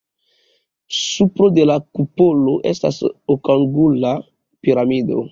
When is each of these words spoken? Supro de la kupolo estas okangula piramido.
Supro 0.99 1.49
de 1.57 1.65
la 1.71 1.75
kupolo 1.97 2.55
estas 2.69 2.97
okangula 3.35 4.15
piramido. 4.69 5.21